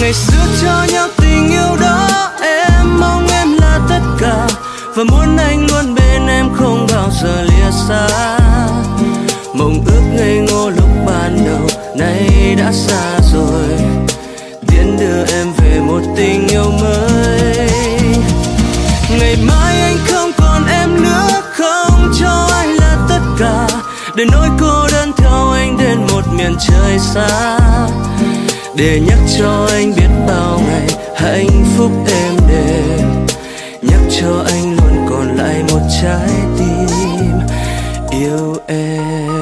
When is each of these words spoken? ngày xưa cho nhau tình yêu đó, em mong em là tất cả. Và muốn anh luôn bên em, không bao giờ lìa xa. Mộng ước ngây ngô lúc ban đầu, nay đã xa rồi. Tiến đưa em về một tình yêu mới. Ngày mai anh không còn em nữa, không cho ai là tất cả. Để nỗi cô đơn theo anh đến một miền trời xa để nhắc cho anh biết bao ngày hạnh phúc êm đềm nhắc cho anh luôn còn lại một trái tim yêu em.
ngày 0.00 0.12
xưa 0.12 0.46
cho 0.62 0.86
nhau 0.92 1.08
tình 1.16 1.50
yêu 1.50 1.76
đó, 1.80 2.30
em 2.42 3.00
mong 3.00 3.26
em 3.28 3.56
là 3.60 3.80
tất 3.88 4.00
cả. 4.18 4.46
Và 4.94 5.04
muốn 5.04 5.36
anh 5.36 5.66
luôn 5.70 5.94
bên 5.94 6.26
em, 6.26 6.48
không 6.54 6.86
bao 6.92 7.10
giờ 7.22 7.42
lìa 7.42 7.70
xa. 7.88 8.08
Mộng 9.54 9.84
ước 9.86 10.02
ngây 10.16 10.38
ngô 10.38 10.70
lúc 10.70 10.88
ban 11.06 11.44
đầu, 11.46 11.68
nay 11.96 12.54
đã 12.58 12.72
xa 12.72 13.18
rồi. 13.32 13.78
Tiến 14.66 14.96
đưa 15.00 15.24
em 15.36 15.52
về 15.56 15.80
một 15.80 16.00
tình 16.16 16.48
yêu 16.48 16.72
mới. 16.80 17.70
Ngày 19.18 19.36
mai 19.46 19.80
anh 19.80 19.98
không 20.08 20.32
còn 20.36 20.66
em 20.66 21.02
nữa, 21.02 21.42
không 21.52 22.12
cho 22.20 22.48
ai 22.52 22.66
là 22.66 22.96
tất 23.08 23.20
cả. 23.38 23.66
Để 24.16 24.24
nỗi 24.32 24.48
cô 24.60 24.88
đơn 24.92 25.12
theo 25.16 25.50
anh 25.50 25.76
đến 25.78 26.06
một 26.12 26.22
miền 26.32 26.56
trời 26.68 26.98
xa 26.98 27.58
để 28.76 29.00
nhắc 29.06 29.18
cho 29.38 29.66
anh 29.70 29.92
biết 29.96 30.08
bao 30.28 30.60
ngày 30.68 30.86
hạnh 31.16 31.64
phúc 31.76 31.90
êm 32.06 32.34
đềm 32.48 33.26
nhắc 33.82 34.00
cho 34.20 34.44
anh 34.46 34.76
luôn 34.76 35.06
còn 35.10 35.36
lại 35.36 35.62
một 35.70 35.80
trái 36.02 36.30
tim 36.58 37.30
yêu 38.10 38.56
em. 38.66 39.33